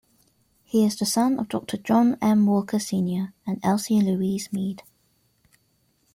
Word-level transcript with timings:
He 0.63 0.83
is 0.83 0.95
the 0.95 1.05
son 1.05 1.37
of 1.37 1.47
Doctor 1.47 1.77
John 1.77 2.17
M. 2.23 2.47
Walker 2.47 2.79
Senior 2.79 3.35
and 3.45 3.59
Elsie 3.63 4.01
Louise 4.01 4.51
Mead. 4.51 4.81